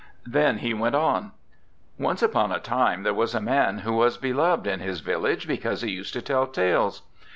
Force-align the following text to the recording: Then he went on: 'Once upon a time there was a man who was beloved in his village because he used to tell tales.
Then 0.25 0.57
he 0.57 0.73
went 0.73 0.95
on: 0.95 1.31
'Once 1.99 2.23
upon 2.23 2.51
a 2.51 2.59
time 2.59 3.03
there 3.03 3.13
was 3.13 3.35
a 3.35 3.39
man 3.39 3.77
who 3.85 3.93
was 3.93 4.17
beloved 4.17 4.65
in 4.65 4.79
his 4.79 4.99
village 5.01 5.47
because 5.47 5.83
he 5.83 5.91
used 5.91 6.13
to 6.13 6.23
tell 6.23 6.47
tales. 6.47 7.03